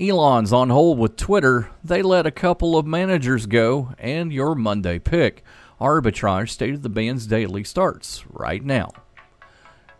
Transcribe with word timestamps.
Elon's 0.00 0.50
on 0.50 0.70
hold 0.70 0.98
with 0.98 1.16
Twitter. 1.16 1.70
They 1.84 2.00
let 2.00 2.24
a 2.24 2.30
couple 2.30 2.78
of 2.78 2.86
managers 2.86 3.44
go, 3.44 3.92
and 3.98 4.32
your 4.32 4.54
Monday 4.54 4.98
pick. 4.98 5.44
Arbitrage 5.78 6.48
State 6.48 6.72
of 6.72 6.80
the 6.80 6.88
Bands 6.88 7.26
Daily 7.26 7.64
starts 7.64 8.24
right 8.30 8.64
now. 8.64 8.92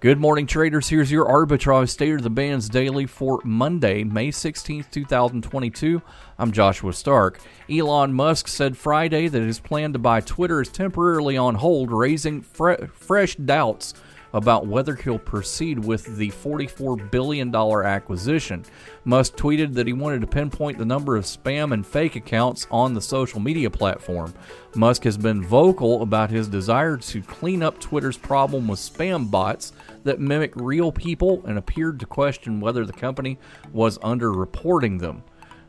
Good 0.01 0.19
morning, 0.19 0.47
traders. 0.47 0.89
Here's 0.89 1.13
your 1.13 1.27
Arbitrage 1.27 1.91
State 1.91 2.15
of 2.15 2.23
the 2.23 2.31
Bands 2.31 2.71
Daily 2.71 3.05
for 3.05 3.43
Monday, 3.45 4.03
May 4.03 4.29
16th, 4.29 4.91
2022. 4.91 6.01
I'm 6.39 6.51
Joshua 6.51 6.95
Stark. 6.95 7.39
Elon 7.69 8.15
Musk 8.15 8.49
said 8.49 8.79
Friday 8.79 9.29
that 9.29 9.43
his 9.43 9.61
plan 9.61 9.93
to 9.93 9.99
buy 9.99 10.23
Twitter 10.23 10.63
is 10.63 10.71
temporarily 10.71 11.37
on 11.37 11.57
hold, 11.57 11.93
raising 11.93 12.41
fre- 12.41 12.87
fresh 12.95 13.37
doubts 13.37 13.93
about 14.33 14.67
whether 14.67 14.95
he'll 14.95 15.19
proceed 15.19 15.79
with 15.79 16.17
the 16.17 16.31
$44 16.31 17.11
billion 17.11 17.55
acquisition. 17.55 18.65
Musk 19.05 19.37
tweeted 19.37 19.75
that 19.75 19.87
he 19.87 19.93
wanted 19.93 20.21
to 20.21 20.27
pinpoint 20.27 20.79
the 20.79 20.85
number 20.85 21.17
of 21.17 21.25
spam 21.25 21.73
and 21.73 21.87
fake 21.87 22.17
accounts 22.17 22.67
on 22.71 22.95
the 22.95 23.01
social 23.01 23.41
media 23.41 23.71
platform. 23.71 24.35
Musk 24.75 25.05
has 25.05 25.17
been 25.17 25.43
vocal 25.43 26.03
about 26.03 26.31
his 26.31 26.49
desire 26.49 26.97
to 26.97 27.23
clean 27.23 27.63
up 27.63 27.81
Twitter's 27.81 28.17
problem 28.17 28.69
with 28.69 28.79
spam 28.79 29.31
bots 29.31 29.73
that 30.05 30.21
mimic 30.21 30.55
real 30.55 30.93
people 30.93 31.43
and 31.47 31.59
appeared 31.59 31.99
to 32.01 32.07
question 32.07 32.61
whether 32.61 32.87
the 32.87 32.93
company 32.93 33.39
was 33.73 33.99
underreporting 33.99 35.01
them. 35.01 35.23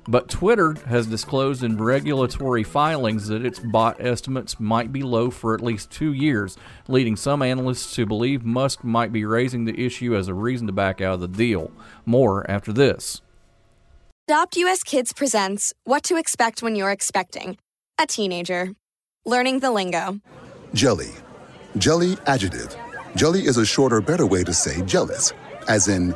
But 0.07 0.29
Twitter 0.29 0.75
has 0.87 1.05
disclosed 1.05 1.63
in 1.63 1.77
regulatory 1.77 2.63
filings 2.63 3.27
that 3.27 3.45
its 3.45 3.59
bot 3.59 3.97
estimates 3.99 4.59
might 4.59 4.91
be 4.91 5.03
low 5.03 5.29
for 5.29 5.53
at 5.53 5.61
least 5.61 5.91
two 5.91 6.11
years, 6.11 6.57
leading 6.87 7.15
some 7.15 7.41
analysts 7.41 7.93
to 7.95 8.05
believe 8.05 8.43
Musk 8.43 8.83
might 8.83 9.13
be 9.13 9.25
raising 9.25 9.65
the 9.65 9.85
issue 9.85 10.15
as 10.15 10.27
a 10.27 10.33
reason 10.33 10.65
to 10.67 10.73
back 10.73 11.01
out 11.01 11.15
of 11.15 11.21
the 11.21 11.27
deal. 11.27 11.71
More 12.05 12.49
after 12.49 12.73
this. 12.73 13.21
Adopt 14.27 14.57
US 14.57 14.81
Kids 14.81 15.13
presents 15.13 15.73
What 15.83 16.03
to 16.03 16.15
Expect 16.15 16.63
When 16.63 16.75
You're 16.75 16.91
Expecting 16.91 17.57
a 17.99 18.07
Teenager. 18.07 18.73
Learning 19.25 19.59
the 19.59 19.69
lingo. 19.69 20.19
Jelly. 20.73 21.11
Jelly 21.77 22.17
adjective. 22.25 22.75
Jelly 23.15 23.41
is 23.41 23.57
a 23.57 23.65
shorter, 23.65 24.01
better 24.01 24.25
way 24.25 24.43
to 24.43 24.53
say 24.53 24.81
jealous, 24.83 25.33
as 25.67 25.87
in, 25.87 26.15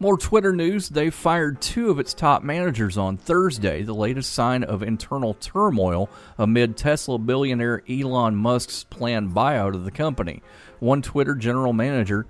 More 0.00 0.18
Twitter 0.18 0.52
news. 0.52 0.88
They 0.88 1.08
fired 1.08 1.60
two 1.60 1.88
of 1.88 2.00
its 2.00 2.14
top 2.14 2.42
managers 2.42 2.98
on 2.98 3.16
Thursday, 3.16 3.82
the 3.82 3.94
latest 3.94 4.32
sign 4.32 4.64
of 4.64 4.82
internal 4.82 5.34
turmoil 5.34 6.10
amid 6.36 6.76
Tesla 6.76 7.16
billionaire 7.16 7.80
Elon 7.88 8.34
Musk's 8.34 8.82
planned 8.82 9.30
buyout 9.30 9.74
of 9.74 9.84
the 9.84 9.92
company. 9.92 10.42
One 10.80 11.00
Twitter 11.00 11.36
general 11.36 11.72
manager 11.72 12.26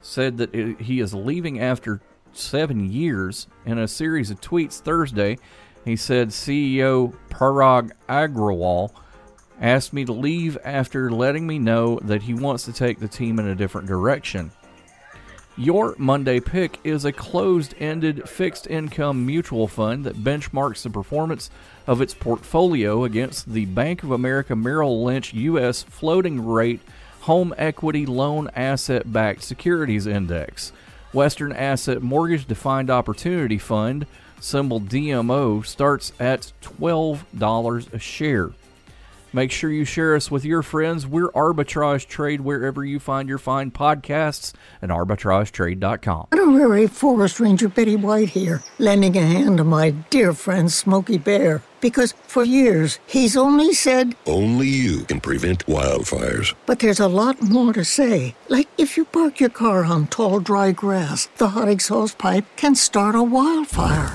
said 0.00 0.38
that 0.38 0.54
he 0.54 1.00
is 1.00 1.12
leaving 1.12 1.60
after 1.60 2.00
seven 2.32 2.90
years. 2.90 3.48
In 3.66 3.78
a 3.78 3.88
series 3.88 4.30
of 4.30 4.40
tweets 4.40 4.80
Thursday, 4.80 5.38
he 5.84 5.96
said 5.96 6.28
CEO 6.28 7.14
Parag 7.28 7.90
Agrawal 8.08 8.90
asked 9.60 9.92
me 9.92 10.04
to 10.04 10.12
leave 10.12 10.56
after 10.64 11.10
letting 11.10 11.46
me 11.48 11.58
know 11.58 11.98
that 12.02 12.22
he 12.22 12.34
wants 12.34 12.64
to 12.64 12.72
take 12.72 13.00
the 13.00 13.08
team 13.08 13.40
in 13.40 13.48
a 13.48 13.54
different 13.56 13.88
direction. 13.88 14.52
Your 15.56 15.94
Monday 15.98 16.40
pick 16.40 16.78
is 16.82 17.04
a 17.04 17.12
closed 17.12 17.74
ended 17.78 18.26
fixed 18.26 18.66
income 18.68 19.26
mutual 19.26 19.68
fund 19.68 20.04
that 20.04 20.24
benchmarks 20.24 20.82
the 20.82 20.88
performance 20.88 21.50
of 21.86 22.00
its 22.00 22.14
portfolio 22.14 23.04
against 23.04 23.52
the 23.52 23.66
Bank 23.66 24.02
of 24.02 24.10
America 24.12 24.56
Merrill 24.56 25.04
Lynch 25.04 25.34
U.S. 25.34 25.82
floating 25.82 26.42
rate 26.42 26.80
home 27.22 27.52
equity 27.58 28.06
loan 28.06 28.48
asset 28.56 29.12
backed 29.12 29.42
securities 29.42 30.06
index. 30.06 30.72
Western 31.12 31.52
Asset 31.52 32.00
Mortgage 32.02 32.46
Defined 32.46 32.88
Opportunity 32.88 33.58
Fund, 33.58 34.06
symbol 34.40 34.80
DMO, 34.80 35.64
starts 35.66 36.14
at 36.18 36.50
$12 36.62 37.92
a 37.92 37.98
share. 37.98 38.52
Make 39.34 39.50
sure 39.50 39.70
you 39.70 39.86
share 39.86 40.14
us 40.14 40.30
with 40.30 40.44
your 40.44 40.62
friends. 40.62 41.06
We're 41.06 41.30
Arbitrage 41.30 42.06
Trade 42.06 42.42
wherever 42.42 42.84
you 42.84 43.00
find 43.00 43.28
your 43.30 43.38
fine 43.38 43.70
podcasts 43.70 44.52
and 44.82 44.92
arbitragetrade.com. 44.92 46.28
Honorary 46.32 46.86
Forest 46.86 47.40
Ranger 47.40 47.68
Betty 47.68 47.96
White 47.96 48.30
here, 48.30 48.62
lending 48.78 49.16
a 49.16 49.22
hand 49.22 49.56
to 49.56 49.64
my 49.64 49.90
dear 49.90 50.34
friend 50.34 50.70
Smokey 50.70 51.16
Bear. 51.16 51.62
Because 51.80 52.12
for 52.12 52.44
years, 52.44 53.00
he's 53.06 53.36
only 53.36 53.72
said, 53.72 54.14
Only 54.26 54.68
you 54.68 55.04
can 55.04 55.20
prevent 55.20 55.66
wildfires. 55.66 56.54
But 56.66 56.78
there's 56.78 57.00
a 57.00 57.08
lot 57.08 57.42
more 57.42 57.72
to 57.72 57.84
say. 57.84 58.36
Like 58.48 58.68
if 58.78 58.96
you 58.96 59.04
park 59.04 59.40
your 59.40 59.50
car 59.50 59.84
on 59.84 60.06
tall, 60.08 60.40
dry 60.40 60.72
grass, 60.72 61.28
the 61.38 61.48
hot 61.48 61.68
exhaust 61.68 62.18
pipe 62.18 62.44
can 62.56 62.74
start 62.74 63.14
a 63.14 63.22
wildfire. 63.22 64.14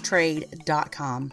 trade.com. 0.00 1.32